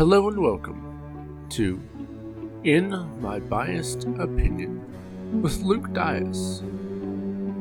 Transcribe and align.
Hello 0.00 0.28
and 0.28 0.38
welcome 0.38 1.44
to 1.50 1.78
In 2.64 2.88
My 3.20 3.38
Biased 3.38 4.04
Opinion 4.18 4.80
with 5.42 5.60
Luke 5.60 5.92
Dias. 5.92 6.62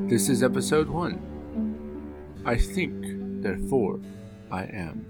This 0.07 0.29
is 0.29 0.41
episode 0.41 0.87
1. 0.87 2.41
I 2.45 2.55
think, 2.55 3.43
therefore 3.43 3.99
I 4.49 4.63
am. 4.71 5.05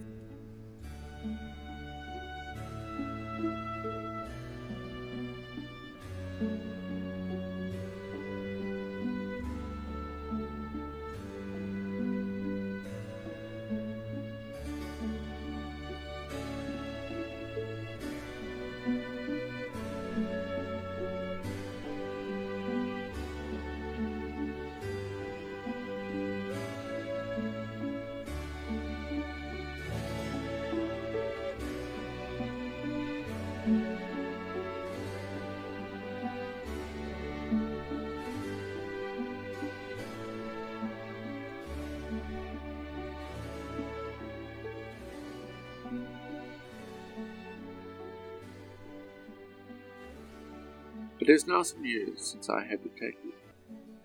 It 51.30 51.34
is 51.34 51.46
now 51.46 51.62
some 51.62 51.86
years 51.86 52.26
since 52.32 52.50
I 52.50 52.66
had 52.66 52.82
detected 52.82 53.38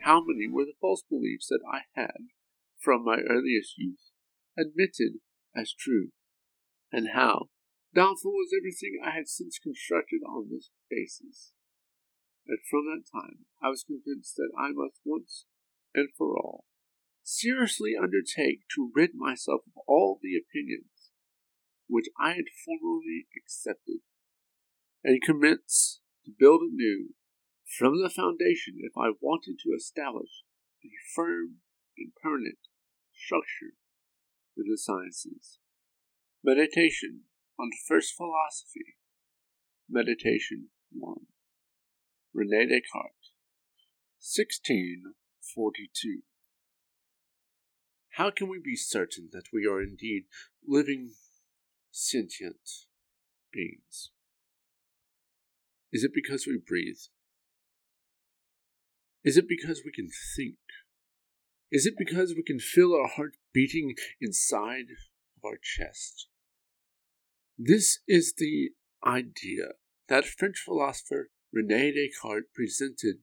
how 0.00 0.22
many 0.22 0.46
were 0.46 0.66
the 0.66 0.76
false 0.78 1.02
beliefs 1.08 1.46
that 1.48 1.64
I 1.66 1.88
had, 1.98 2.28
from 2.78 3.02
my 3.02 3.16
earliest 3.16 3.78
youth, 3.78 4.12
admitted 4.58 5.20
as 5.56 5.72
true, 5.72 6.08
and 6.92 7.14
how 7.14 7.48
doubtful 7.94 8.32
was 8.32 8.52
everything 8.54 9.00
I 9.02 9.12
had 9.12 9.26
since 9.26 9.58
constructed 9.58 10.20
on 10.28 10.50
this 10.50 10.68
basis. 10.90 11.54
And 12.46 12.58
from 12.70 12.84
that 12.92 13.08
time 13.10 13.46
I 13.62 13.70
was 13.70 13.84
convinced 13.84 14.36
that 14.36 14.52
I 14.60 14.72
must 14.74 15.00
once 15.02 15.46
and 15.94 16.10
for 16.18 16.36
all 16.36 16.66
seriously 17.22 17.94
undertake 17.96 18.68
to 18.74 18.92
rid 18.94 19.12
myself 19.14 19.62
of 19.66 19.82
all 19.86 20.20
the 20.22 20.36
opinions 20.36 21.08
which 21.88 22.08
I 22.20 22.32
had 22.32 22.52
formerly 22.66 23.28
accepted, 23.34 24.00
and 25.02 25.22
commence 25.22 26.02
to 26.24 26.32
build 26.38 26.62
anew 26.62 27.10
from 27.78 28.02
the 28.02 28.10
foundation 28.10 28.74
if 28.78 28.92
I 28.96 29.10
wanted 29.20 29.58
to 29.62 29.74
establish 29.76 30.44
a 30.84 30.88
firm 31.14 31.58
and 31.96 32.12
permanent 32.22 32.58
structure 33.12 33.74
in 34.56 34.64
the 34.68 34.78
sciences. 34.78 35.58
Meditation 36.42 37.22
on 37.58 37.70
First 37.88 38.14
Philosophy. 38.16 38.96
Meditation 39.88 40.68
1. 40.92 41.16
Rene 42.32 42.66
Descartes. 42.66 43.32
1642. 44.20 46.22
How 48.12 48.30
can 48.30 48.48
we 48.48 48.60
be 48.62 48.76
certain 48.76 49.30
that 49.32 49.52
we 49.52 49.66
are 49.66 49.82
indeed 49.82 50.24
living 50.66 51.14
sentient 51.90 52.86
beings? 53.52 54.10
Is 55.94 56.02
it 56.02 56.10
because 56.12 56.44
we 56.44 56.58
breathe? 56.58 56.98
Is 59.22 59.36
it 59.36 59.48
because 59.48 59.82
we 59.84 59.92
can 59.92 60.08
think? 60.36 60.56
Is 61.70 61.86
it 61.86 61.94
because 61.96 62.34
we 62.34 62.42
can 62.42 62.58
feel 62.58 62.92
our 62.94 63.06
heart 63.06 63.36
beating 63.52 63.94
inside 64.20 64.86
of 65.36 65.44
our 65.44 65.56
chest? 65.62 66.26
This 67.56 68.00
is 68.08 68.34
the 68.36 68.70
idea 69.06 69.74
that 70.08 70.24
French 70.24 70.58
philosopher 70.64 71.30
Rene 71.52 71.92
Descartes 71.92 72.48
presented 72.52 73.18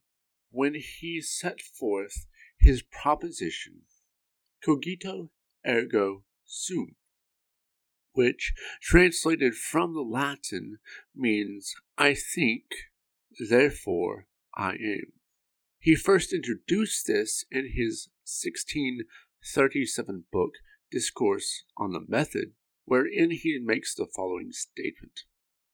when 0.49 0.75
he 0.75 1.19
set 1.21 1.59
forth 1.59 2.25
his 2.57 2.83
proposition 2.83 3.81
cogito 4.63 5.29
ergo 5.67 6.23
sum 6.45 6.95
which, 8.13 8.53
translated 8.81 9.55
from 9.55 9.93
the 9.93 10.01
Latin, 10.01 10.79
means 11.15 11.73
I 12.01 12.15
think, 12.15 12.63
therefore 13.47 14.25
I 14.57 14.71
am. 14.71 15.13
He 15.77 15.95
first 15.95 16.33
introduced 16.33 17.05
this 17.05 17.45
in 17.51 17.73
his 17.75 18.09
1637 18.25 20.23
book, 20.31 20.53
Discourse 20.89 21.63
on 21.77 21.91
the 21.91 22.03
Method, 22.07 22.53
wherein 22.85 23.29
he 23.29 23.59
makes 23.63 23.93
the 23.93 24.07
following 24.15 24.51
statement 24.51 25.25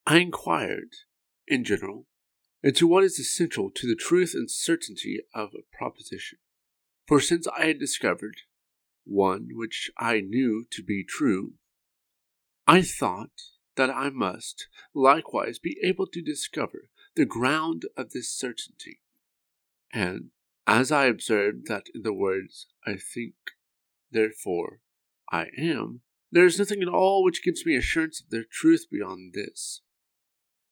I 0.06 0.18
inquired, 0.18 0.98
in 1.48 1.64
general, 1.64 2.08
into 2.62 2.88
what 2.88 3.06
is 3.06 3.18
essential 3.18 3.72
to 3.74 3.88
the 3.88 3.96
truth 3.96 4.34
and 4.34 4.52
certainty 4.52 5.22
of 5.34 5.52
a 5.54 5.78
proposition. 5.78 6.40
For 7.08 7.22
since 7.22 7.48
I 7.48 7.68
had 7.68 7.80
discovered 7.80 8.42
one 9.06 9.52
which 9.54 9.90
I 9.98 10.20
knew 10.20 10.66
to 10.72 10.84
be 10.84 11.06
true, 11.08 11.54
I 12.68 12.82
thought 12.82 13.32
that 13.78 13.90
I 13.90 14.10
must 14.10 14.68
likewise 14.94 15.60
be 15.60 15.78
able 15.84 16.08
to 16.08 16.22
discover 16.22 16.90
the 17.16 17.26
ground 17.26 17.84
of 17.96 18.12
this 18.12 18.30
certainty. 18.30 19.00
And 19.94 20.32
as 20.66 20.92
I 20.92 21.06
observed 21.06 21.68
that 21.68 21.86
in 21.96 22.02
the 22.02 22.14
words, 22.14 22.68
I 22.86 22.96
think, 22.96 23.36
therefore 24.12 24.82
I 25.32 25.48
am, 25.58 26.02
there 26.32 26.46
is 26.46 26.60
nothing 26.60 26.82
at 26.82 26.90
all 26.90 27.24
which 27.24 27.44
gives 27.44 27.66
me 27.66 27.76
assurance 27.76 28.20
of 28.20 28.30
their 28.30 28.44
truth 28.44 28.88
beyond 28.92 29.34
this 29.34 29.82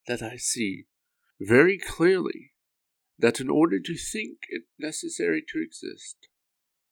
that 0.08 0.22
I 0.22 0.36
see 0.38 0.86
very 1.40 1.78
clearly 1.78 2.54
that 3.18 3.40
in 3.40 3.50
order 3.50 3.80
to 3.80 3.96
think 3.96 4.40
it 4.50 4.64
necessary 4.78 5.44
to 5.50 5.62
exist, 5.62 6.28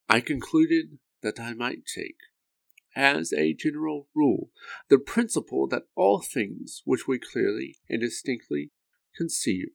I 0.07 0.21
concluded 0.21 0.99
that 1.21 1.39
I 1.39 1.53
might 1.53 1.85
take 1.85 2.17
as 2.95 3.33
a 3.33 3.53
general 3.53 4.07
rule, 4.15 4.49
the 4.89 4.99
principle 4.99 5.67
that 5.67 5.83
all 5.95 6.21
things 6.21 6.81
which 6.85 7.07
we 7.07 7.19
clearly 7.19 7.77
and 7.89 8.01
distinctly 8.01 8.71
conceive 9.15 9.69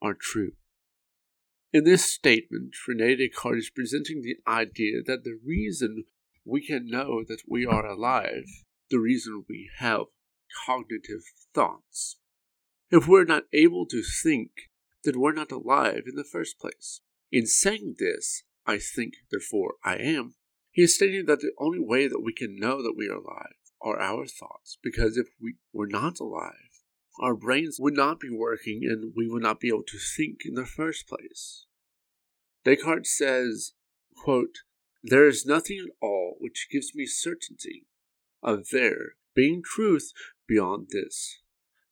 are 0.00 0.14
true. 0.14 0.52
In 1.72 1.84
this 1.84 2.04
statement, 2.04 2.74
Rene 2.86 3.16
Descartes 3.16 3.58
is 3.58 3.70
presenting 3.70 4.22
the 4.22 4.36
idea 4.46 5.02
that 5.06 5.24
the 5.24 5.38
reason 5.44 6.04
we 6.44 6.64
can 6.64 6.86
know 6.86 7.24
that 7.26 7.42
we 7.48 7.64
are 7.64 7.86
alive, 7.86 8.44
the 8.90 8.98
reason 8.98 9.44
we 9.48 9.70
have 9.78 10.06
cognitive 10.66 11.22
thoughts, 11.54 12.18
if 12.90 13.08
we're 13.08 13.24
not 13.24 13.44
able 13.54 13.86
to 13.86 14.02
think, 14.02 14.50
then 15.02 15.18
we're 15.18 15.32
not 15.32 15.50
alive 15.50 16.02
in 16.06 16.14
the 16.14 16.28
first 16.30 16.58
place. 16.58 17.00
In 17.30 17.46
saying 17.46 17.96
this, 17.98 18.42
I 18.66 18.78
think, 18.78 19.14
therefore 19.30 19.74
I 19.82 19.96
am, 19.96 20.34
he 20.72 20.82
is 20.82 20.94
stating 20.94 21.26
that 21.26 21.40
the 21.40 21.52
only 21.58 21.78
way 21.78 22.08
that 22.08 22.22
we 22.22 22.32
can 22.32 22.56
know 22.56 22.82
that 22.82 22.94
we 22.96 23.06
are 23.06 23.16
alive 23.16 23.54
are 23.82 24.00
our 24.00 24.26
thoughts, 24.26 24.78
because 24.82 25.18
if 25.18 25.26
we 25.40 25.56
were 25.72 25.86
not 25.86 26.18
alive, 26.18 26.80
our 27.20 27.34
brains 27.34 27.76
would 27.78 27.94
not 27.94 28.18
be 28.18 28.30
working 28.30 28.80
and 28.82 29.12
we 29.14 29.28
would 29.28 29.42
not 29.42 29.60
be 29.60 29.68
able 29.68 29.82
to 29.82 29.98
think 29.98 30.40
in 30.46 30.54
the 30.54 30.64
first 30.64 31.06
place. 31.06 31.66
Descartes 32.64 33.14
says, 33.14 33.72
quote, 34.16 34.60
There 35.02 35.28
is 35.28 35.44
nothing 35.44 35.78
at 35.84 35.94
all 36.00 36.36
which 36.38 36.68
gives 36.72 36.94
me 36.94 37.04
certainty 37.04 37.86
of 38.42 38.70
there 38.72 39.16
being 39.34 39.62
truth 39.62 40.12
beyond 40.48 40.88
this, 40.90 41.40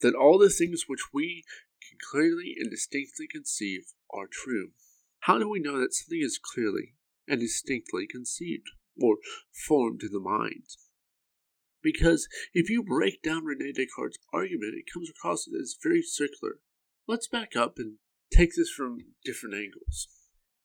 that 0.01 0.15
all 0.15 0.39
the 0.39 0.49
things 0.49 0.85
which 0.87 1.13
we 1.13 1.45
can 1.87 1.99
clearly 2.11 2.55
and 2.59 2.71
distinctly 2.71 3.27
conceive 3.31 3.93
are 4.11 4.27
true. 4.31 4.71
How 5.21 5.39
do 5.39 5.51
we 5.51 5.61
know 5.61 5.79
that 5.81 5.93
something 5.93 6.21
is 6.23 6.41
clearly 6.43 6.95
and 7.31 7.41
distinctly 7.41 8.07
conceived 8.07 8.67
or 9.01 9.17
formed 9.67 10.03
in 10.03 10.11
the 10.13 10.21
mind. 10.21 10.65
Because 11.83 12.29
if 12.53 12.69
you 12.69 12.83
break 12.83 13.23
down 13.23 13.45
Rene 13.45 13.73
Descartes' 13.73 14.19
argument, 14.35 14.75
it 14.75 14.93
comes 14.93 15.09
across 15.09 15.47
as 15.49 15.77
very 15.83 16.03
circular. 16.03 16.57
Let's 17.07 17.29
back 17.29 17.57
up 17.57 17.75
and 17.79 17.95
take 18.31 18.51
this 18.57 18.71
from 18.71 18.99
different 19.25 19.55
angles. 19.55 20.09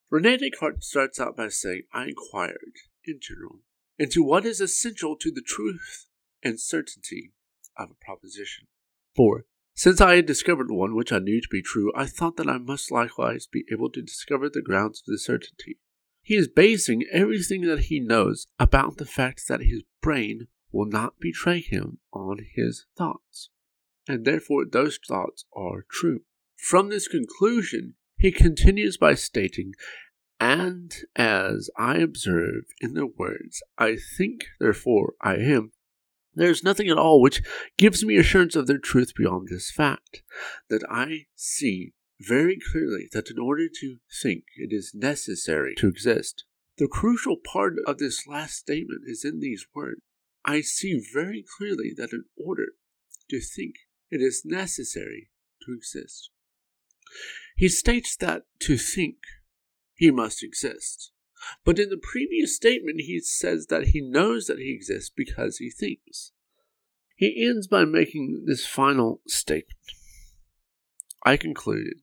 Rene 0.09 0.37
Descartes 0.37 0.85
starts 0.85 1.19
out 1.19 1.37
by 1.37 1.47
saying, 1.49 1.83
I 1.93 2.07
inquired, 2.07 2.73
in 3.05 3.19
general, 3.21 3.59
into 3.97 4.23
what 4.23 4.45
is 4.45 4.59
essential 4.59 5.15
to 5.17 5.31
the 5.31 5.43
truth 5.45 6.07
and 6.43 6.59
certainty 6.59 7.31
of 7.77 7.91
a 7.91 8.05
proposition. 8.05 8.67
For, 9.15 9.45
since 9.73 10.01
I 10.01 10.15
had 10.15 10.25
discovered 10.25 10.71
one 10.71 10.95
which 10.95 11.11
I 11.11 11.19
knew 11.19 11.41
to 11.41 11.47
be 11.49 11.61
true, 11.61 11.91
I 11.95 12.05
thought 12.05 12.37
that 12.37 12.49
I 12.49 12.57
must 12.57 12.91
likewise 12.91 13.47
be 13.47 13.65
able 13.71 13.89
to 13.91 14.01
discover 14.01 14.49
the 14.49 14.61
grounds 14.61 15.01
of 15.01 15.11
the 15.11 15.19
certainty. 15.19 15.79
He 16.25 16.35
is 16.35 16.47
basing 16.47 17.05
everything 17.11 17.61
that 17.67 17.81
he 17.81 17.99
knows 17.99 18.47
about 18.57 18.97
the 18.97 19.05
fact 19.05 19.47
that 19.47 19.61
his 19.61 19.83
brain 20.01 20.47
will 20.71 20.87
not 20.87 21.19
betray 21.19 21.61
him 21.61 21.99
on 22.11 22.39
his 22.55 22.87
thoughts, 22.97 23.51
and 24.07 24.25
therefore 24.25 24.65
those 24.65 24.97
thoughts 25.07 25.45
are 25.55 25.85
true. 25.87 26.21
From 26.57 26.89
this 26.89 27.07
conclusion, 27.07 27.93
he 28.17 28.31
continues 28.31 28.97
by 28.97 29.13
stating, 29.13 29.73
And 30.39 30.95
as 31.15 31.69
I 31.77 31.97
observe 31.97 32.63
in 32.81 32.95
the 32.95 33.05
words, 33.05 33.61
I 33.77 33.95
think, 34.17 34.45
therefore 34.59 35.13
I 35.21 35.35
am, 35.35 35.73
there 36.33 36.49
is 36.49 36.63
nothing 36.63 36.89
at 36.89 36.97
all 36.97 37.21
which 37.21 37.43
gives 37.77 38.03
me 38.03 38.17
assurance 38.17 38.55
of 38.55 38.65
their 38.65 38.79
truth 38.79 39.13
beyond 39.15 39.49
this 39.49 39.69
fact, 39.69 40.23
that 40.71 40.81
I 40.89 41.27
see 41.35 41.93
very 42.19 42.57
clearly 42.71 43.07
that 43.11 43.29
in 43.29 43.39
order 43.39 43.67
to 43.81 43.97
think 44.21 44.43
it 44.57 44.71
is 44.71 44.93
necessary 44.93 45.75
to 45.77 45.87
exist. 45.87 46.45
The 46.77 46.87
crucial 46.87 47.37
part 47.37 47.75
of 47.85 47.97
this 47.97 48.25
last 48.27 48.55
statement 48.55 49.01
is 49.05 49.23
in 49.25 49.39
these 49.39 49.65
words. 49.73 50.01
I 50.43 50.61
see 50.61 51.01
very 51.13 51.43
clearly 51.57 51.93
that 51.97 52.11
in 52.13 52.25
order 52.37 52.67
to 53.29 53.39
think 53.39 53.75
it 54.11 54.21
is 54.21 54.43
necessary 54.45 55.29
to 55.65 55.73
exist. 55.73 56.29
He 57.55 57.69
states 57.69 58.15
that 58.17 58.43
to 58.59 58.77
think 58.77 59.15
he 59.95 60.11
must 60.11 60.43
exist. 60.43 61.11
But 61.63 61.79
in 61.79 61.89
the 61.89 62.01
previous 62.01 62.55
statement, 62.55 63.01
he 63.01 63.19
says 63.19 63.67
that 63.67 63.89
he 63.89 64.01
knows 64.01 64.47
that 64.47 64.59
he 64.59 64.73
exists 64.73 65.11
because 65.15 65.57
he 65.57 65.69
thinks. 65.69 66.31
He 67.15 67.45
ends 67.47 67.67
by 67.67 67.85
making 67.85 68.43
this 68.45 68.65
final 68.65 69.21
statement 69.27 69.79
I 71.23 71.37
concluded 71.37 72.01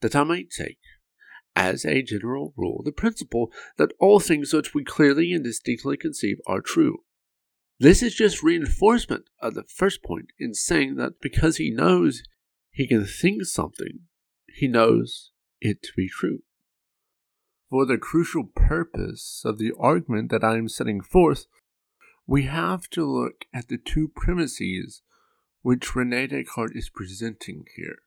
that 0.00 0.16
I 0.16 0.24
might 0.24 0.50
take, 0.50 0.78
as 1.54 1.84
a 1.84 2.02
general 2.02 2.52
rule, 2.56 2.82
the 2.84 2.92
principle 2.92 3.50
that 3.78 3.92
all 3.98 4.20
things 4.20 4.52
which 4.52 4.74
we 4.74 4.84
clearly 4.84 5.32
and 5.32 5.42
distinctly 5.42 5.96
conceive 5.96 6.38
are 6.46 6.60
true. 6.60 6.98
This 7.78 8.02
is 8.02 8.14
just 8.14 8.42
reinforcement 8.42 9.24
of 9.40 9.54
the 9.54 9.64
first 9.64 10.02
point 10.02 10.32
in 10.38 10.54
saying 10.54 10.96
that 10.96 11.20
because 11.20 11.56
he 11.56 11.70
knows 11.70 12.22
he 12.70 12.86
can 12.86 13.04
think 13.04 13.44
something, 13.44 14.00
he 14.48 14.68
knows 14.68 15.32
it 15.60 15.82
to 15.82 15.90
be 15.96 16.08
true. 16.08 16.40
For 17.70 17.84
the 17.84 17.98
crucial 17.98 18.44
purpose 18.44 19.42
of 19.44 19.58
the 19.58 19.72
argument 19.78 20.30
that 20.30 20.44
I 20.44 20.56
am 20.56 20.68
setting 20.68 21.00
forth, 21.00 21.46
we 22.26 22.44
have 22.44 22.88
to 22.90 23.04
look 23.04 23.46
at 23.52 23.68
the 23.68 23.78
two 23.78 24.08
premises 24.08 25.02
which 25.62 25.94
Rene 25.94 26.28
Descartes 26.28 26.76
is 26.76 26.90
presenting 26.90 27.64
here. 27.76 27.98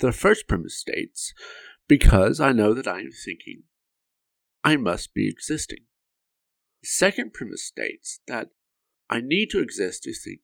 The 0.00 0.12
first 0.12 0.46
premise 0.46 0.76
states, 0.76 1.34
Because 1.88 2.40
I 2.40 2.52
know 2.52 2.72
that 2.74 2.86
I 2.86 3.00
am 3.00 3.10
thinking, 3.10 3.64
I 4.62 4.76
must 4.76 5.14
be 5.14 5.28
existing. 5.28 5.86
The 6.82 6.88
second 6.88 7.32
premise 7.32 7.64
states 7.64 8.20
that 8.28 8.50
I 9.10 9.20
need 9.20 9.50
to 9.50 9.60
exist 9.60 10.04
to 10.04 10.12
think, 10.12 10.40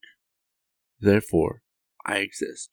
therefore 0.99 1.63
I 2.05 2.19
exist. 2.19 2.71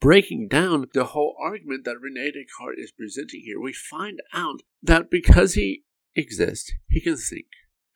Breaking 0.00 0.48
down 0.48 0.86
the 0.94 1.04
whole 1.04 1.36
argument 1.38 1.84
that 1.84 2.00
Rene 2.00 2.32
Descartes 2.32 2.78
is 2.78 2.92
presenting 2.92 3.42
here, 3.44 3.60
we 3.60 3.72
find 3.72 4.20
out 4.32 4.62
that 4.82 5.10
because 5.10 5.54
he 5.54 5.84
exists, 6.16 6.72
he 6.88 7.00
can 7.00 7.16
think 7.16 7.46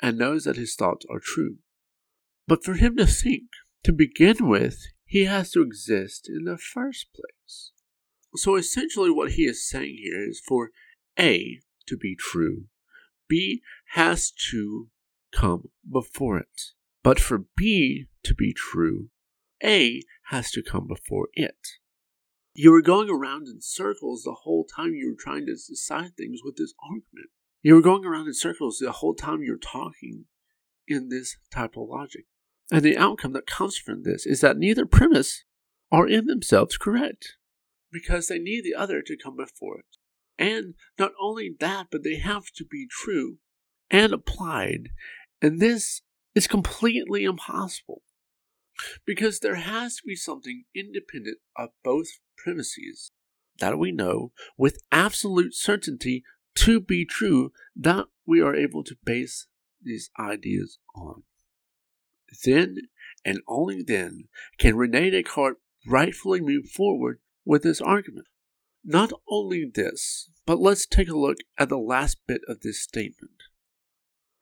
and 0.03 0.19
knows 0.19 0.45
that 0.45 0.57
his 0.57 0.77
thoughts 0.77 1.07
are 1.11 1.21
true. 1.21 1.57
But 2.47 2.63
for 2.63 2.75
him 2.75 2.97
to 2.99 3.07
think, 3.07 3.49
to 3.85 3.93
begin 3.93 4.49
with, 4.49 4.79
he 5.15 5.27
has 5.27 5.53
to 5.53 5.63
exist 5.63 6.29
in 6.29 6.43
the 6.43 6.59
first 6.59 7.07
place. 7.15 7.71
So 8.35 8.57
essentially, 8.57 9.13
what 9.13 9.31
he 9.35 9.43
is 9.43 9.65
saying 9.65 9.99
here 10.03 10.29
is 10.29 10.43
for 10.45 10.71
A 11.17 11.61
to 11.87 11.97
be 11.97 12.17
true, 12.17 12.65
B 13.29 13.63
has 13.93 14.33
to 14.51 14.89
come 15.33 15.69
before 15.89 16.39
it. 16.39 16.63
But 17.05 17.21
for 17.21 17.45
B 17.57 18.07
to 18.25 18.35
be 18.35 18.53
true, 18.53 19.11
A 19.63 20.03
has 20.31 20.51
to 20.51 20.65
come 20.65 20.89
before 20.89 21.29
it. 21.35 21.65
You 22.53 22.73
were 22.73 22.83
going 22.83 23.09
around 23.09 23.47
in 23.47 23.61
circles 23.61 24.25
the 24.25 24.39
whole 24.43 24.65
time 24.65 24.95
you 24.95 25.11
were 25.11 25.23
trying 25.23 25.47
to 25.47 25.53
decide 25.53 26.17
things 26.17 26.41
with 26.45 26.57
this 26.57 26.75
argument. 26.83 27.31
You 27.63 27.77
were 27.77 27.83
going 27.83 28.05
around 28.05 28.27
in 28.27 28.35
circles 28.35 28.79
the 28.79 28.91
whole 28.91 29.15
time 29.15 29.45
you're 29.45 29.59
talking 29.59 30.25
in 30.89 31.09
this 31.09 31.37
type 31.53 31.77
of 31.77 31.89
logic. 31.89 32.25
And 32.71 32.83
the 32.83 32.97
outcome 32.97 33.33
that 33.33 33.47
comes 33.47 33.77
from 33.77 34.03
this 34.03 34.27
is 34.27 34.41
that 34.41 34.57
neither 34.57 34.87
premise 34.87 35.45
are 35.93 36.09
in 36.09 36.27
themselves 36.27 36.77
correct 36.77 37.37
because 37.93 38.27
they 38.27 38.39
need 38.39 38.65
the 38.65 38.75
other 38.75 39.03
to 39.03 39.17
come 39.17 39.37
before 39.37 39.79
it. 39.79 39.97
And 40.39 40.75
not 40.99 41.13
only 41.21 41.55
that, 41.61 41.89
but 41.91 42.03
they 42.03 42.17
have 42.17 42.47
to 42.57 42.65
be 42.65 42.87
true 42.91 43.39
and 43.91 44.13
applied. 44.13 44.89
And 45.41 45.61
this 45.61 46.03
is 46.35 46.47
completely 46.47 47.25
impossible 47.25 48.03
because 49.07 49.39
there 49.39 49.55
has 49.55 49.97
to 49.97 50.03
be 50.05 50.17
something 50.17 50.65
independent 50.75 51.39
of 51.57 51.71
both 51.85 52.09
premises 52.37 53.13
that 53.59 53.79
we 53.79 53.93
know 53.93 54.33
with 54.59 54.83
absolute 54.91 55.55
certainty 55.55 56.25
to 56.57 56.81
be 56.81 57.05
true 57.05 57.53
that 57.77 58.07
we 58.27 58.41
are 58.41 58.55
able 58.55 58.83
to 58.83 58.97
base 59.05 59.47
these 59.81 60.11
ideas 60.19 60.79
on. 60.97 61.23
Then 62.45 62.77
and 63.25 63.41
only 63.47 63.83
then 63.83 64.29
can 64.59 64.77
Rene 64.77 65.11
Descartes 65.11 65.59
rightfully 65.87 66.41
move 66.41 66.69
forward 66.69 67.21
with 67.45 67.63
this 67.63 67.81
argument. 67.81 68.27
Not 68.85 69.13
only 69.29 69.71
this, 69.73 70.29
but 70.47 70.61
let's 70.61 70.87
take 70.87 71.09
a 71.09 71.17
look 71.17 71.39
at 71.59 71.69
the 71.69 71.79
last 71.79 72.19
bit 72.27 72.43
of 72.49 72.61
this 72.61 72.83
statement. 72.83 73.43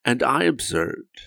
And 0.04 0.22
I 0.22 0.44
observed 0.44 1.20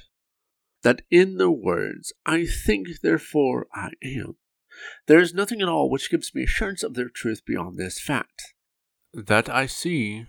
that 0.84 1.02
in 1.10 1.38
the 1.38 1.52
words, 1.52 2.14
I 2.26 2.46
think, 2.46 2.88
therefore 3.02 3.68
I 3.74 3.92
am, 4.04 4.36
there 5.08 5.20
is 5.20 5.34
nothing 5.34 5.62
at 5.62 5.70
all 5.70 5.90
which 5.90 6.12
gives 6.12 6.36
me 6.36 6.44
assurance 6.44 6.84
of 6.84 6.94
their 6.94 7.10
truth 7.10 7.46
beyond 7.46 7.78
this 7.78 8.00
fact. 8.00 8.54
That 9.14 9.50
I 9.50 9.66
see 9.66 10.26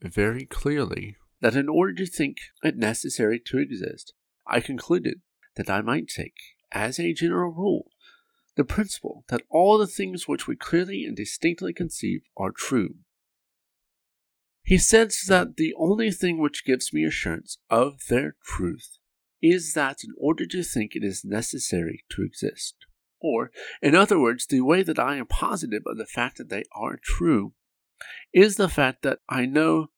very 0.00 0.46
clearly 0.46 1.16
that 1.40 1.54
in 1.54 1.68
order 1.68 1.92
to 1.94 2.06
think 2.06 2.38
it 2.62 2.76
necessary 2.76 3.38
to 3.46 3.58
exist, 3.58 4.14
I 4.46 4.60
concluded 4.60 5.20
that 5.56 5.70
I 5.70 5.80
might 5.80 6.08
take, 6.08 6.34
as 6.72 6.98
a 6.98 7.12
general 7.12 7.52
rule, 7.52 7.90
the 8.56 8.64
principle 8.64 9.24
that 9.28 9.42
all 9.48 9.78
the 9.78 9.86
things 9.86 10.26
which 10.26 10.46
we 10.46 10.56
clearly 10.56 11.04
and 11.04 11.16
distinctly 11.16 11.72
conceive 11.72 12.22
are 12.36 12.50
true. 12.50 12.96
He 14.62 14.78
says 14.78 15.22
that 15.28 15.56
the 15.56 15.74
only 15.76 16.10
thing 16.10 16.38
which 16.38 16.64
gives 16.64 16.92
me 16.92 17.04
assurance 17.04 17.58
of 17.70 18.06
their 18.08 18.36
truth 18.44 18.98
is 19.42 19.72
that 19.74 20.04
in 20.04 20.10
order 20.18 20.46
to 20.46 20.62
think 20.62 20.94
it 20.94 21.02
is 21.02 21.24
necessary 21.24 22.04
to 22.10 22.22
exist. 22.22 22.76
Or, 23.20 23.50
in 23.82 23.94
other 23.94 24.18
words, 24.18 24.46
the 24.46 24.60
way 24.60 24.82
that 24.82 24.98
I 24.98 25.16
am 25.16 25.26
positive 25.26 25.82
of 25.86 25.98
the 25.98 26.06
fact 26.06 26.38
that 26.38 26.48
they 26.48 26.64
are 26.74 26.98
true 27.02 27.54
is 28.32 28.56
the 28.56 28.68
fact 28.68 29.02
that 29.02 29.18
I 29.28 29.46
know 29.46 29.88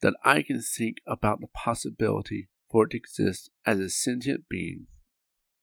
that 0.00 0.14
I 0.24 0.42
can 0.42 0.60
think 0.60 0.98
about 1.06 1.40
the 1.40 1.48
possibility 1.48 2.48
for 2.70 2.84
it 2.84 2.90
to 2.90 2.96
exist 2.96 3.50
as 3.66 3.80
a 3.80 3.88
sentient 3.88 4.48
being. 4.48 4.86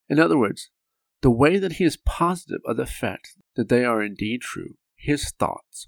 In 0.09 0.19
other 0.19 0.37
words, 0.37 0.69
the 1.21 1.31
way 1.31 1.57
that 1.57 1.73
he 1.73 1.83
is 1.83 1.97
positive 1.97 2.61
of 2.65 2.77
the 2.77 2.85
fact 2.85 3.35
that 3.55 3.69
they 3.69 3.83
are 3.83 4.03
indeed 4.03 4.41
true, 4.41 4.75
his 4.95 5.31
thoughts, 5.31 5.87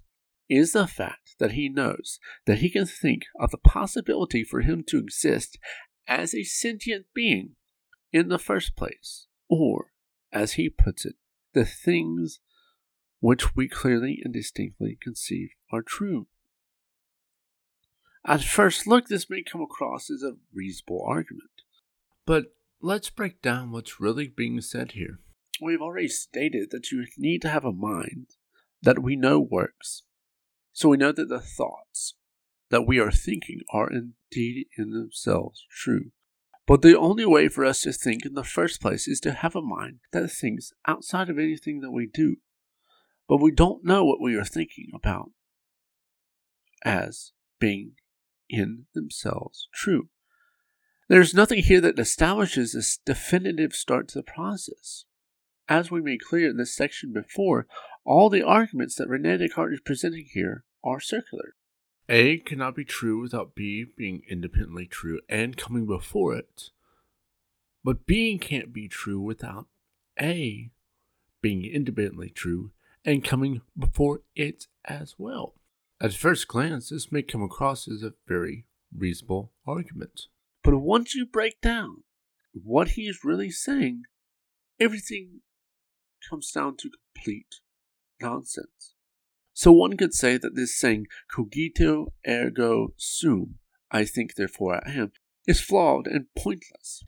is 0.49 0.71
the 0.71 0.87
fact 0.87 1.35
that 1.39 1.51
he 1.51 1.69
knows 1.69 2.19
that 2.45 2.59
he 2.59 2.69
can 2.69 2.85
think 2.85 3.23
of 3.39 3.51
the 3.51 3.57
possibility 3.57 4.43
for 4.43 4.61
him 4.61 4.83
to 4.87 4.97
exist 4.97 5.59
as 6.07 6.33
a 6.33 6.43
sentient 6.43 7.05
being 7.13 7.51
in 8.13 8.29
the 8.29 8.39
first 8.39 8.75
place, 8.75 9.27
or, 9.49 9.91
as 10.31 10.53
he 10.53 10.69
puts 10.69 11.05
it, 11.05 11.15
the 11.53 11.65
things 11.65 12.39
which 13.19 13.55
we 13.55 13.67
clearly 13.67 14.21
and 14.23 14.33
distinctly 14.33 14.97
conceive 15.01 15.49
are 15.71 15.81
true. 15.81 16.27
At 18.25 18.43
first 18.43 18.87
look, 18.87 19.07
this 19.07 19.29
may 19.29 19.43
come 19.43 19.61
across 19.61 20.09
as 20.09 20.23
a 20.23 20.37
reasonable 20.53 21.03
argument, 21.05 21.63
but 22.25 22.56
let's 22.81 23.09
break 23.09 23.41
down 23.41 23.71
what's 23.71 23.99
really 23.99 24.27
being 24.27 24.61
said 24.61 24.91
here 24.91 25.19
we've 25.61 25.81
already 25.81 26.07
stated 26.07 26.71
that 26.71 26.91
you 26.91 27.05
need 27.17 27.41
to 27.41 27.49
have 27.49 27.65
a 27.65 27.71
mind 27.71 28.27
that 28.81 28.99
we 28.99 29.15
know 29.15 29.39
works. 29.39 30.03
So 30.73 30.89
we 30.89 30.97
know 30.97 31.11
that 31.11 31.29
the 31.29 31.39
thoughts 31.39 32.15
that 32.69 32.85
we 32.85 32.99
are 32.99 33.11
thinking 33.11 33.61
are 33.73 33.89
indeed 33.89 34.67
in 34.77 34.91
themselves 34.91 35.65
true. 35.71 36.11
But 36.67 36.81
the 36.81 36.97
only 36.97 37.25
way 37.25 37.47
for 37.47 37.63
us 37.63 37.81
to 37.81 37.93
think 37.93 38.25
in 38.25 38.33
the 38.33 38.43
first 38.43 38.81
place 38.81 39.07
is 39.07 39.19
to 39.21 39.31
have 39.31 39.55
a 39.55 39.61
mind 39.61 39.99
that 40.11 40.29
thinks 40.29 40.73
outside 40.85 41.29
of 41.29 41.39
anything 41.39 41.79
that 41.79 41.91
we 41.91 42.07
do. 42.07 42.37
But 43.27 43.41
we 43.41 43.51
don't 43.51 43.85
know 43.85 44.03
what 44.03 44.21
we 44.21 44.35
are 44.35 44.45
thinking 44.45 44.89
about 44.93 45.31
as 46.83 47.31
being 47.59 47.93
in 48.49 48.85
themselves 48.93 49.67
true. 49.73 50.09
There's 51.09 51.33
nothing 51.33 51.63
here 51.63 51.79
that 51.81 51.99
establishes 51.99 52.73
this 52.73 52.97
definitive 52.97 53.73
start 53.73 54.09
to 54.09 54.19
the 54.19 54.23
process. 54.23 55.05
As 55.69 55.89
we 55.89 56.01
made 56.01 56.21
clear 56.21 56.49
in 56.49 56.57
this 56.57 56.75
section 56.75 57.13
before, 57.13 57.65
all 58.03 58.29
the 58.29 58.43
arguments 58.43 58.95
that 58.95 59.07
Rene 59.07 59.37
Descartes 59.37 59.75
is 59.75 59.79
presenting 59.79 60.25
here 60.33 60.65
are 60.83 60.99
circular. 60.99 61.55
A 62.09 62.39
cannot 62.39 62.75
be 62.75 62.85
true 62.85 63.21
without 63.21 63.55
B 63.55 63.85
being 63.85 64.21
independently 64.29 64.85
true 64.85 65.21
and 65.29 65.57
coming 65.57 65.85
before 65.85 66.35
it. 66.35 66.71
But 67.83 68.05
B 68.05 68.37
can't 68.37 68.73
be 68.73 68.89
true 68.89 69.19
without 69.19 69.67
A 70.19 70.71
being 71.41 71.65
independently 71.65 72.29
true 72.29 72.71
and 73.05 73.23
coming 73.23 73.61
before 73.77 74.21
it 74.35 74.67
as 74.83 75.15
well. 75.17 75.55
At 76.01 76.13
first 76.13 76.49
glance, 76.49 76.89
this 76.89 77.11
may 77.11 77.21
come 77.21 77.41
across 77.41 77.87
as 77.87 78.03
a 78.03 78.13
very 78.27 78.65
reasonable 78.95 79.53
argument. 79.65 80.27
But 80.67 80.79
once 80.79 81.15
you 81.15 81.25
break 81.25 81.61
down 81.61 82.03
what 82.51 82.89
he 82.89 83.03
is 83.03 83.23
really 83.23 83.49
saying, 83.49 84.03
everything 84.81 85.39
comes 86.29 86.51
down 86.51 86.75
to 86.79 86.89
complete 86.89 87.61
nonsense. 88.21 88.93
So 89.53 89.71
one 89.71 89.95
could 89.95 90.13
say 90.13 90.37
that 90.37 90.57
this 90.57 90.77
saying, 90.77 91.05
cogito 91.33 92.07
ergo 92.27 92.89
sum, 92.97 93.59
I 93.91 94.03
think 94.03 94.35
therefore 94.35 94.85
I 94.85 94.91
am, 94.91 95.13
is 95.47 95.61
flawed 95.61 96.05
and 96.05 96.25
pointless. 96.37 97.05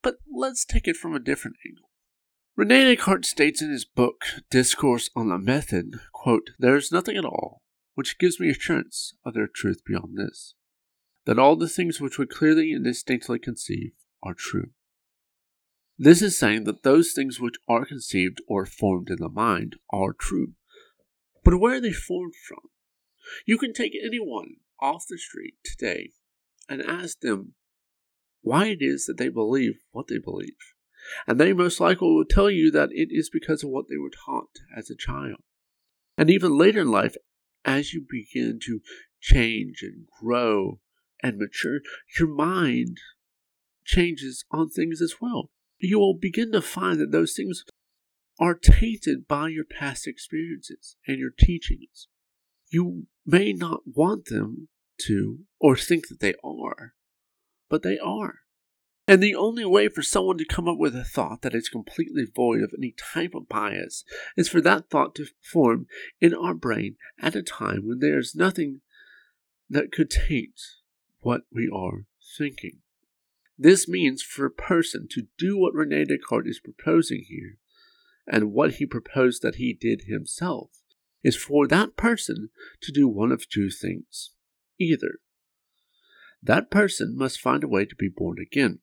But 0.00 0.18
let's 0.32 0.64
take 0.64 0.86
it 0.86 0.96
from 0.96 1.12
a 1.12 1.18
different 1.18 1.56
angle. 1.66 1.90
Rene 2.54 2.94
Descartes 2.94 3.28
states 3.28 3.60
in 3.60 3.72
his 3.72 3.84
book, 3.84 4.22
Discourse 4.48 5.10
on 5.16 5.28
the 5.28 5.38
Method, 5.38 5.94
quote, 6.12 6.50
There 6.56 6.76
is 6.76 6.92
nothing 6.92 7.16
at 7.16 7.24
all 7.24 7.62
which 7.96 8.20
gives 8.20 8.38
me 8.38 8.48
assurance 8.48 9.14
of 9.24 9.34
their 9.34 9.48
truth 9.52 9.82
beyond 9.84 10.16
this, 10.16 10.54
that 11.24 11.38
all 11.38 11.56
the 11.56 11.68
things 11.68 12.00
which 12.00 12.18
we 12.18 12.26
clearly 12.26 12.72
and 12.72 12.84
distinctly 12.84 13.38
conceive 13.38 13.92
are 14.22 14.34
true. 14.34 14.70
This 15.98 16.22
is 16.22 16.38
saying 16.38 16.64
that 16.64 16.82
those 16.82 17.12
things 17.12 17.38
which 17.38 17.56
are 17.68 17.84
conceived 17.84 18.40
or 18.48 18.66
formed 18.66 19.08
in 19.10 19.18
the 19.18 19.28
mind 19.28 19.76
are 19.90 20.12
true. 20.12 20.54
But 21.44 21.58
where 21.60 21.76
are 21.76 21.80
they 21.80 21.92
formed 21.92 22.34
from? 22.48 22.70
You 23.46 23.58
can 23.58 23.72
take 23.72 23.92
anyone 24.02 24.56
off 24.80 25.04
the 25.08 25.18
street 25.18 25.54
today 25.64 26.10
and 26.68 26.82
ask 26.82 27.20
them 27.20 27.54
why 28.40 28.66
it 28.66 28.78
is 28.80 29.06
that 29.06 29.18
they 29.18 29.28
believe 29.28 29.80
what 29.92 30.08
they 30.08 30.18
believe. 30.18 30.56
And 31.26 31.38
they 31.38 31.52
most 31.52 31.80
likely 31.80 32.08
will 32.08 32.24
tell 32.24 32.50
you 32.50 32.70
that 32.72 32.90
it 32.92 33.08
is 33.10 33.30
because 33.30 33.62
of 33.62 33.70
what 33.70 33.86
they 33.88 33.96
were 33.96 34.10
taught 34.10 34.58
as 34.76 34.90
a 34.90 34.96
child. 34.96 35.42
And 36.16 36.30
even 36.30 36.58
later 36.58 36.80
in 36.80 36.90
life, 36.90 37.16
as 37.64 37.92
you 37.92 38.04
begin 38.08 38.58
to 38.64 38.80
change 39.20 39.82
and 39.82 40.06
grow 40.20 40.80
and 41.22 41.38
mature, 41.38 41.80
your 42.18 42.28
mind 42.28 42.98
changes 43.84 44.44
on 44.50 44.68
things 44.68 45.00
as 45.00 45.16
well. 45.20 45.50
You 45.78 45.98
will 45.98 46.14
begin 46.14 46.52
to 46.52 46.62
find 46.62 47.00
that 47.00 47.12
those 47.12 47.34
things 47.34 47.64
are 48.38 48.54
tainted 48.54 49.28
by 49.28 49.48
your 49.48 49.64
past 49.64 50.06
experiences 50.06 50.96
and 51.06 51.18
your 51.18 51.30
teachings. 51.36 52.08
You 52.70 53.06
may 53.26 53.52
not 53.52 53.80
want 53.94 54.26
them 54.26 54.68
to 55.02 55.40
or 55.60 55.76
think 55.76 56.08
that 56.08 56.20
they 56.20 56.34
are, 56.42 56.94
but 57.68 57.82
they 57.82 57.98
are. 57.98 58.40
And 59.08 59.22
the 59.22 59.34
only 59.34 59.64
way 59.64 59.88
for 59.88 60.02
someone 60.02 60.38
to 60.38 60.44
come 60.44 60.68
up 60.68 60.78
with 60.78 60.94
a 60.94 61.04
thought 61.04 61.42
that 61.42 61.54
is 61.54 61.68
completely 61.68 62.24
void 62.34 62.62
of 62.62 62.72
any 62.76 62.94
type 63.12 63.34
of 63.34 63.48
bias 63.48 64.04
is 64.36 64.48
for 64.48 64.60
that 64.60 64.88
thought 64.90 65.14
to 65.16 65.26
form 65.42 65.86
in 66.20 66.32
our 66.32 66.54
brain 66.54 66.96
at 67.20 67.34
a 67.34 67.42
time 67.42 67.82
when 67.86 67.98
there 67.98 68.18
is 68.18 68.34
nothing 68.34 68.80
that 69.68 69.90
could 69.90 70.08
taint 70.08 70.60
what 71.22 71.42
we 71.52 71.68
are 71.72 72.04
thinking. 72.38 72.78
This 73.58 73.88
means 73.88 74.22
for 74.22 74.46
a 74.46 74.50
person 74.50 75.06
to 75.10 75.26
do 75.38 75.58
what 75.58 75.74
Rene 75.74 76.04
Descartes 76.04 76.48
is 76.48 76.60
proposing 76.60 77.24
here, 77.28 77.58
and 78.26 78.52
what 78.52 78.74
he 78.74 78.86
proposed 78.86 79.42
that 79.42 79.56
he 79.56 79.72
did 79.72 80.02
himself, 80.06 80.70
is 81.22 81.36
for 81.36 81.66
that 81.68 81.96
person 81.96 82.50
to 82.82 82.92
do 82.92 83.08
one 83.08 83.32
of 83.32 83.48
two 83.48 83.70
things. 83.70 84.30
Either 84.78 85.18
that 86.42 86.70
person 86.70 87.16
must 87.16 87.40
find 87.40 87.62
a 87.62 87.68
way 87.68 87.84
to 87.84 87.94
be 87.94 88.08
born 88.08 88.38
again 88.40 88.80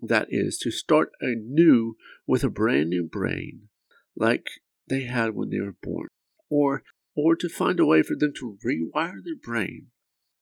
that 0.00 0.26
is, 0.30 0.58
to 0.58 0.70
start 0.70 1.10
anew 1.20 1.96
with 2.26 2.44
a 2.44 2.50
brand 2.50 2.90
new 2.90 3.04
brain 3.04 3.68
like 4.16 4.46
they 4.88 5.04
had 5.04 5.34
when 5.34 5.50
they 5.50 5.60
were 5.60 5.76
born, 5.82 6.08
or, 6.48 6.82
or 7.14 7.36
to 7.36 7.48
find 7.48 7.80
a 7.80 7.86
way 7.86 8.02
for 8.02 8.14
them 8.14 8.32
to 8.38 8.58
rewire 8.64 9.22
their 9.24 9.36
brain 9.36 9.88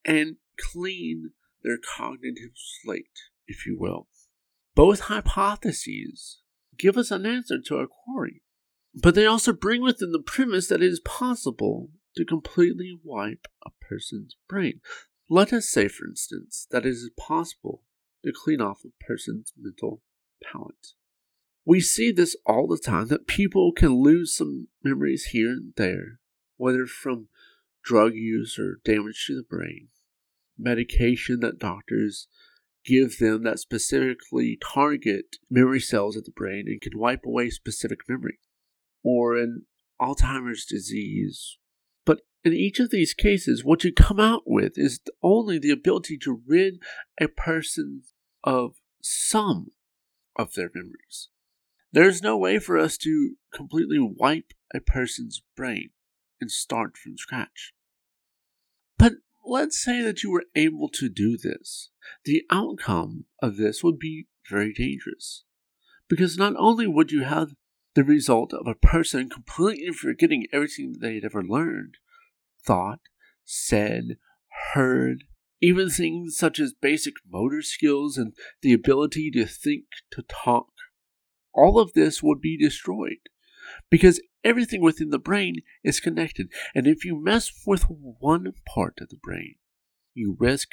and 0.04 0.36
clean 0.58 1.30
their 1.62 1.78
cognitive 1.78 2.52
slate, 2.54 3.18
if 3.46 3.66
you 3.66 3.76
will. 3.78 4.08
Both 4.75 5.00
hypotheses 5.00 6.40
give 6.78 6.96
us 6.96 7.11
an 7.11 7.26
answer 7.26 7.61
to 7.61 7.78
our 7.78 7.87
query, 7.87 8.42
but 8.94 9.14
they 9.14 9.26
also 9.26 9.52
bring 9.52 9.82
with 9.82 9.99
them 9.99 10.12
the 10.12 10.23
premise 10.23 10.68
that 10.68 10.82
it 10.82 10.88
is 10.88 11.00
possible 11.00 11.90
to 12.16 12.25
completely 12.25 12.99
wipe 13.02 13.46
a 13.64 13.70
person's 13.80 14.37
brain. 14.49 14.80
Let 15.28 15.52
us 15.52 15.68
say, 15.68 15.88
for 15.88 16.06
instance, 16.06 16.66
that 16.70 16.84
it 16.84 16.90
is 16.90 17.11
possible 17.16 17.82
to 18.25 18.32
clean 18.32 18.61
off 18.61 18.82
a 18.84 19.04
person's 19.04 19.52
mental 19.58 20.02
palate. 20.42 20.92
We 21.64 21.80
see 21.80 22.12
this 22.12 22.37
all 22.44 22.66
the 22.66 22.78
time 22.78 23.08
that 23.08 23.26
people 23.26 23.73
can 23.73 24.02
lose 24.02 24.37
some 24.37 24.68
memories 24.82 25.26
here 25.26 25.50
and 25.50 25.73
there, 25.76 26.20
whether 26.56 26.87
from 26.87 27.28
drug 27.82 28.14
use 28.14 28.58
or 28.58 28.80
damage 28.84 29.25
to 29.26 29.37
the 29.37 29.42
brain, 29.42 29.88
medication 30.58 31.40
that 31.40 31.58
doctors 31.58 32.28
give 32.84 33.18
them 33.18 33.42
that 33.44 33.58
specifically 33.58 34.58
target 34.62 35.37
memory 35.50 35.80
cells 35.80 36.16
of 36.16 36.25
the 36.25 36.30
brain 36.30 36.64
and 36.66 36.80
can 36.80 36.99
wipe 36.99 37.25
away 37.25 37.50
specific 37.50 38.00
memory, 38.08 38.38
or 39.02 39.37
an 39.37 39.62
Alzheimer's 40.00 40.66
disease. 40.66 41.58
But 42.04 42.20
in 42.44 42.52
each 42.52 42.80
of 42.80 42.90
these 42.90 43.14
cases, 43.14 43.64
what 43.64 43.84
you 43.84 43.92
come 43.92 44.20
out 44.20 44.42
with 44.46 44.73
is 44.76 45.00
only 45.23 45.58
the 45.58 45.70
ability 45.70 46.18
to 46.18 46.42
rid 46.46 46.75
a 47.18 47.28
person 47.28 48.02
of 48.42 48.75
some 49.02 49.68
of 50.37 50.54
their 50.54 50.70
memories. 50.75 51.30
There's 51.92 52.23
no 52.23 52.37
way 52.37 52.58
for 52.58 52.76
us 52.76 52.99
to 52.99 53.37
completely 53.52 53.99
wipe 54.00 54.52
a 54.75 54.80
person's 54.80 55.42
brain 55.56 55.90
and 56.40 56.50
start 56.50 56.96
from 56.96 57.16
scratch. 57.16 57.73
But 58.99 59.12
let's 59.44 59.82
say 59.82 60.02
that 60.02 60.22
you 60.22 60.30
were 60.30 60.44
able 60.54 60.88
to 60.90 61.08
do 61.08 61.36
this. 61.36 61.90
The 62.24 62.42
outcome 62.50 63.26
of 63.42 63.56
this 63.56 63.82
would 63.82 63.98
be 63.98 64.26
very 64.50 64.72
dangerous. 64.72 65.44
Because 66.08 66.36
not 66.36 66.54
only 66.58 66.86
would 66.86 67.10
you 67.10 67.24
have 67.24 67.54
the 67.94 68.04
result 68.04 68.52
of 68.52 68.66
a 68.66 68.74
person 68.74 69.30
completely 69.30 69.92
forgetting 69.92 70.46
everything 70.52 70.92
that 70.92 71.00
they 71.00 71.14
had 71.14 71.24
ever 71.24 71.42
learned, 71.42 71.94
thought, 72.64 73.00
said, 73.44 74.16
heard, 74.74 75.24
even 75.60 75.88
things 75.88 76.36
such 76.36 76.58
as 76.58 76.74
basic 76.74 77.14
motor 77.26 77.62
skills 77.62 78.18
and 78.18 78.34
the 78.62 78.72
ability 78.72 79.30
to 79.30 79.46
think, 79.46 79.84
to 80.10 80.22
talk, 80.22 80.68
all 81.54 81.78
of 81.78 81.92
this 81.94 82.22
would 82.22 82.40
be 82.40 82.58
destroyed 82.58 83.28
because 83.90 84.20
everything 84.44 84.82
within 84.82 85.10
the 85.10 85.18
brain 85.18 85.62
is 85.82 86.00
connected. 86.00 86.48
And 86.74 86.86
if 86.86 87.04
you 87.04 87.22
mess 87.22 87.50
with 87.66 87.84
one 87.88 88.52
part 88.66 88.98
of 89.00 89.08
the 89.08 89.16
brain, 89.16 89.56
you 90.12 90.36
risk 90.38 90.68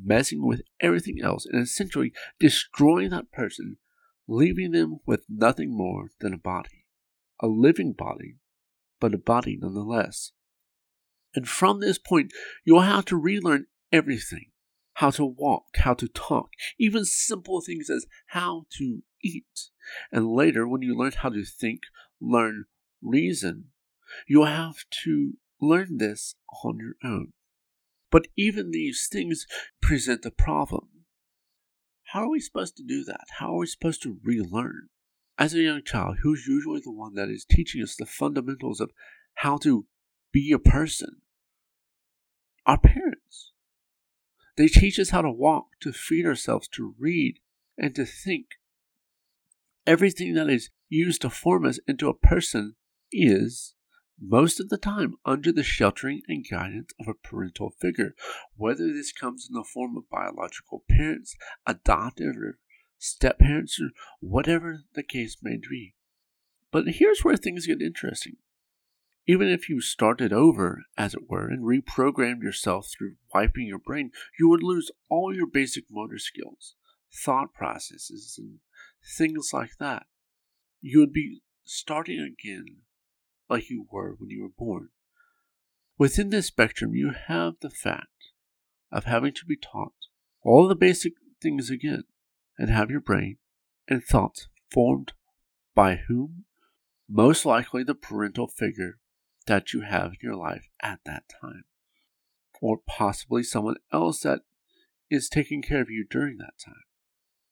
messing 0.00 0.46
with 0.46 0.62
everything 0.80 1.20
else 1.22 1.46
and 1.46 1.62
essentially 1.62 2.12
destroying 2.38 3.10
that 3.10 3.32
person, 3.32 3.78
leaving 4.28 4.72
them 4.72 4.98
with 5.06 5.24
nothing 5.28 5.76
more 5.76 6.10
than 6.20 6.34
a 6.34 6.38
body. 6.38 6.86
A 7.40 7.46
living 7.46 7.92
body, 7.92 8.36
but 9.00 9.14
a 9.14 9.18
body 9.18 9.58
nonetheless. 9.60 10.32
And 11.34 11.48
from 11.48 11.80
this 11.80 11.98
point, 11.98 12.32
you'll 12.64 12.82
have 12.82 13.04
to 13.06 13.16
relearn 13.16 13.66
everything 13.92 14.52
how 14.94 15.10
to 15.10 15.24
walk, 15.24 15.64
how 15.76 15.94
to 15.94 16.08
talk, 16.08 16.50
even 16.78 17.04
simple 17.04 17.60
things 17.60 17.90
as 17.90 18.06
how 18.28 18.66
to 18.78 19.02
eat. 19.22 19.70
And 20.12 20.28
later, 20.28 20.68
when 20.68 20.82
you 20.82 20.96
learn 20.96 21.12
how 21.16 21.30
to 21.30 21.44
think, 21.44 21.80
learn, 22.20 22.66
reason, 23.04 23.66
you'll 24.26 24.46
have 24.46 24.76
to 25.04 25.34
learn 25.60 25.98
this 25.98 26.34
on 26.64 26.78
your 26.78 26.96
own. 27.04 27.32
But 28.10 28.28
even 28.36 28.70
these 28.70 29.08
things 29.10 29.46
present 29.80 30.24
a 30.24 30.30
problem. 30.30 30.88
How 32.12 32.20
are 32.20 32.30
we 32.30 32.40
supposed 32.40 32.76
to 32.76 32.84
do 32.84 33.04
that? 33.04 33.24
How 33.38 33.54
are 33.54 33.58
we 33.58 33.66
supposed 33.66 34.02
to 34.02 34.18
relearn? 34.22 34.88
As 35.36 35.52
a 35.52 35.62
young 35.62 35.82
child, 35.82 36.18
who's 36.22 36.46
usually 36.46 36.80
the 36.80 36.92
one 36.92 37.14
that 37.14 37.28
is 37.28 37.44
teaching 37.44 37.82
us 37.82 37.96
the 37.96 38.06
fundamentals 38.06 38.80
of 38.80 38.92
how 39.34 39.56
to 39.58 39.86
be 40.32 40.52
a 40.52 40.58
person? 40.60 41.22
Our 42.66 42.78
parents. 42.78 43.52
They 44.56 44.68
teach 44.68 45.00
us 45.00 45.10
how 45.10 45.22
to 45.22 45.30
walk, 45.30 45.66
to 45.80 45.92
feed 45.92 46.24
ourselves, 46.24 46.68
to 46.68 46.94
read, 46.98 47.40
and 47.76 47.94
to 47.96 48.04
think. 48.04 48.46
Everything 49.86 50.34
that 50.34 50.48
is 50.48 50.70
used 50.88 51.22
to 51.22 51.30
form 51.30 51.66
us 51.66 51.80
into 51.88 52.08
a 52.08 52.14
person 52.14 52.76
is, 53.14 53.74
most 54.20 54.60
of 54.60 54.68
the 54.68 54.78
time, 54.78 55.14
under 55.24 55.52
the 55.52 55.62
sheltering 55.62 56.22
and 56.28 56.44
guidance 56.48 56.92
of 57.00 57.08
a 57.08 57.14
parental 57.14 57.70
figure, 57.80 58.14
whether 58.56 58.92
this 58.92 59.12
comes 59.12 59.46
in 59.48 59.54
the 59.54 59.64
form 59.64 59.96
of 59.96 60.10
biological 60.10 60.84
parents, 60.88 61.36
adoptive, 61.66 62.36
or 62.36 62.58
step 62.98 63.38
parents, 63.38 63.80
or 63.80 63.90
whatever 64.20 64.84
the 64.94 65.02
case 65.02 65.36
may 65.42 65.56
be. 65.56 65.94
But 66.70 66.86
here's 66.88 67.24
where 67.24 67.36
things 67.36 67.66
get 67.66 67.80
interesting. 67.80 68.36
Even 69.26 69.48
if 69.48 69.68
you 69.68 69.80
started 69.80 70.32
over, 70.32 70.82
as 70.98 71.14
it 71.14 71.30
were, 71.30 71.48
and 71.48 71.64
reprogrammed 71.64 72.42
yourself 72.42 72.88
through 72.90 73.14
wiping 73.32 73.66
your 73.66 73.78
brain, 73.78 74.10
you 74.38 74.48
would 74.48 74.62
lose 74.62 74.90
all 75.08 75.34
your 75.34 75.46
basic 75.46 75.84
motor 75.90 76.18
skills, 76.18 76.74
thought 77.12 77.54
processes, 77.54 78.34
and 78.38 78.58
things 79.16 79.50
like 79.52 79.76
that. 79.80 80.06
You 80.80 81.00
would 81.00 81.12
be 81.12 81.40
starting 81.64 82.20
again 82.20 82.82
like 83.48 83.70
you 83.70 83.86
were 83.90 84.14
when 84.18 84.30
you 84.30 84.42
were 84.42 84.48
born. 84.48 84.88
Within 85.98 86.30
this 86.30 86.46
spectrum, 86.46 86.94
you 86.94 87.12
have 87.28 87.54
the 87.60 87.70
fact 87.70 88.08
of 88.90 89.04
having 89.04 89.32
to 89.34 89.44
be 89.44 89.56
taught 89.56 89.92
all 90.42 90.68
the 90.68 90.74
basic 90.74 91.14
things 91.40 91.70
again 91.70 92.04
and 92.58 92.70
have 92.70 92.90
your 92.90 93.00
brain 93.00 93.38
and 93.88 94.02
thoughts 94.02 94.48
formed 94.70 95.12
by 95.74 95.96
whom? 96.08 96.44
Most 97.08 97.44
likely 97.44 97.84
the 97.84 97.94
parental 97.94 98.48
figure 98.48 98.98
that 99.46 99.72
you 99.72 99.82
have 99.82 100.12
in 100.12 100.18
your 100.22 100.36
life 100.36 100.68
at 100.82 101.00
that 101.04 101.24
time, 101.40 101.64
or 102.60 102.78
possibly 102.86 103.42
someone 103.42 103.76
else 103.92 104.20
that 104.20 104.40
is 105.10 105.28
taking 105.28 105.60
care 105.60 105.82
of 105.82 105.90
you 105.90 106.06
during 106.08 106.38
that 106.38 106.58
time. 106.64 106.84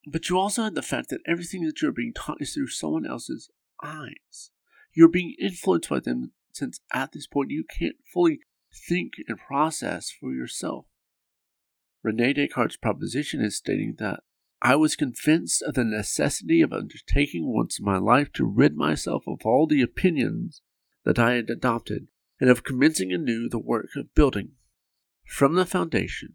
But 0.06 0.28
you 0.28 0.38
also 0.38 0.64
have 0.64 0.74
the 0.74 0.82
fact 0.82 1.10
that 1.10 1.20
everything 1.26 1.64
that 1.64 1.80
you're 1.82 1.92
being 1.92 2.14
taught 2.14 2.40
is 2.40 2.54
through 2.54 2.68
someone 2.68 3.06
else's 3.06 3.50
eyes. 3.82 4.50
You're 4.94 5.08
being 5.08 5.34
influenced 5.40 5.88
by 5.88 6.00
them 6.00 6.32
since 6.52 6.80
at 6.92 7.12
this 7.12 7.26
point 7.26 7.50
you 7.50 7.64
can't 7.64 7.96
fully 8.12 8.40
think 8.72 9.14
and 9.26 9.38
process 9.38 10.10
for 10.10 10.32
yourself. 10.32 10.86
Rene 12.02 12.32
Descartes' 12.32 12.76
proposition 12.76 13.40
is 13.40 13.56
stating 13.56 13.96
that 13.98 14.20
I 14.60 14.76
was 14.76 14.96
convinced 14.96 15.62
of 15.62 15.74
the 15.74 15.84
necessity 15.84 16.60
of 16.60 16.72
undertaking 16.72 17.52
once 17.52 17.78
in 17.78 17.84
my 17.84 17.98
life 17.98 18.32
to 18.34 18.44
rid 18.44 18.76
myself 18.76 19.24
of 19.26 19.40
all 19.44 19.66
the 19.66 19.82
opinions 19.82 20.62
that 21.04 21.18
I 21.18 21.34
had 21.34 21.50
adopted 21.50 22.08
and 22.40 22.50
of 22.50 22.64
commencing 22.64 23.12
anew 23.12 23.48
the 23.48 23.58
work 23.58 23.90
of 23.96 24.14
building 24.14 24.52
from 25.24 25.54
the 25.54 25.66
foundation 25.66 26.34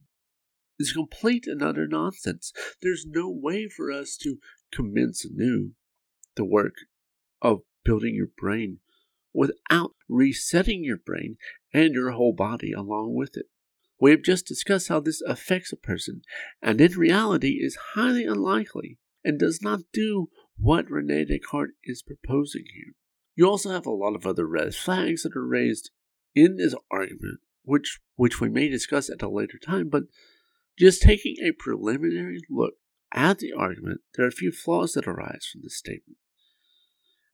is 0.80 0.94
complete 0.94 1.48
and 1.48 1.62
utter 1.62 1.88
nonsense. 1.88 2.54
There's 2.82 3.06
no 3.06 3.30
way 3.30 3.68
for 3.68 3.92
us 3.92 4.18
to 4.24 4.38
commence 4.72 5.26
anew 5.26 5.72
the 6.36 6.46
work 6.46 6.76
of 7.42 7.62
building 7.88 8.14
your 8.14 8.28
brain 8.38 8.80
without 9.34 9.92
resetting 10.10 10.84
your 10.84 10.98
brain 10.98 11.38
and 11.74 11.94
your 11.94 12.12
whole 12.12 12.34
body 12.34 12.74
along 12.74 13.16
with 13.16 13.38
it. 13.38 13.46
We 14.00 14.12
have 14.12 14.22
just 14.22 14.46
discussed 14.46 14.90
how 14.90 15.00
this 15.00 15.22
affects 15.22 15.72
a 15.72 15.78
person, 15.78 16.22
and 16.62 16.82
in 16.82 16.92
reality 16.92 17.60
is 17.62 17.78
highly 17.96 18.26
unlikely 18.26 18.98
and 19.24 19.40
does 19.40 19.62
not 19.62 19.80
do 19.94 20.28
what 20.58 20.92
Rene 20.92 21.26
Descartes 21.26 21.76
is 21.86 22.04
proposing 22.04 22.66
here. 22.74 22.94
You 23.36 23.48
also 23.48 23.72
have 23.72 23.86
a 23.86 23.92
lot 23.92 24.16
of 24.16 24.28
other 24.28 24.46
red 24.46 24.76
flags 24.76 25.24
that 25.24 25.36
are 25.36 25.48
raised 25.48 25.92
in 26.36 26.58
this 26.58 26.76
argument, 26.92 27.40
which 27.64 28.00
which 28.16 28.42
we 28.42 28.50
may 28.50 28.68
discuss 28.68 29.10
at 29.10 29.22
a 29.22 29.30
later 29.30 29.58
time, 29.58 29.88
but 29.90 30.04
just 30.78 31.02
taking 31.02 31.38
a 31.42 31.54
preliminary 31.58 32.42
look 32.50 32.74
at 33.14 33.40
the 33.40 33.54
argument, 33.54 34.02
there 34.16 34.26
are 34.26 34.30
a 34.30 34.32
few 34.32 34.52
flaws 34.52 34.94
that 34.94 35.08
arise 35.08 35.48
from 35.52 35.62
this 35.64 35.78
statement. 35.78 36.18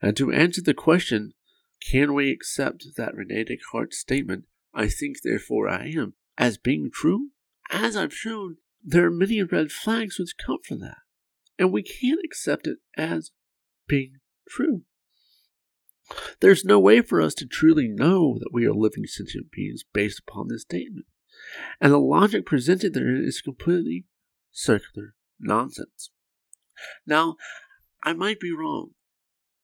And 0.03 0.17
to 0.17 0.33
answer 0.33 0.61
the 0.61 0.73
question, 0.73 1.31
can 1.79 2.13
we 2.13 2.29
accept 2.29 2.85
that 2.97 3.15
Rene 3.15 3.45
Descartes' 3.45 3.97
statement, 3.97 4.43
I 4.73 4.89
think 4.89 5.21
therefore 5.23 5.69
I 5.69 5.93
am, 5.95 6.15
as 6.37 6.57
being 6.57 6.91
true? 6.93 7.29
As 7.71 7.95
I've 7.95 8.13
shown, 8.13 8.57
there 8.83 9.05
are 9.05 9.11
many 9.11 9.41
red 9.41 9.71
flags 9.71 10.19
which 10.19 10.35
come 10.45 10.57
from 10.61 10.81
that, 10.81 10.97
and 11.57 11.71
we 11.71 11.83
can't 11.83 12.19
accept 12.21 12.67
it 12.67 12.79
as 12.97 13.31
being 13.87 14.15
true. 14.49 14.81
There's 16.41 16.65
no 16.65 16.81
way 16.81 17.01
for 17.01 17.21
us 17.21 17.33
to 17.35 17.45
truly 17.45 17.87
know 17.87 18.37
that 18.39 18.51
we 18.51 18.65
are 18.65 18.73
living 18.73 19.05
sentient 19.05 19.51
beings 19.51 19.85
based 19.93 20.21
upon 20.27 20.49
this 20.49 20.63
statement. 20.63 21.05
And 21.79 21.93
the 21.93 21.97
logic 21.97 22.45
presented 22.45 22.93
therein 22.93 23.23
is 23.23 23.39
completely 23.39 24.03
circular 24.51 25.15
nonsense. 25.39 26.09
Now, 27.07 27.37
I 28.03 28.11
might 28.11 28.41
be 28.41 28.51
wrong, 28.51 28.91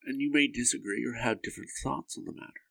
and 0.09 0.19
you 0.19 0.31
may 0.31 0.47
disagree 0.47 1.05
or 1.05 1.13
have 1.13 1.43
different 1.43 1.69
thoughts 1.83 2.17
on 2.17 2.25
the 2.25 2.33
matter. 2.33 2.65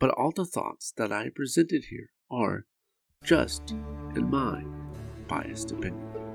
But 0.00 0.10
all 0.10 0.32
the 0.32 0.44
thoughts 0.44 0.92
that 0.96 1.12
I 1.12 1.28
presented 1.32 1.84
here 1.84 2.10
are 2.30 2.66
just 3.22 3.70
in 3.70 4.28
my 4.28 4.64
biased 5.28 5.70
opinion. 5.70 6.29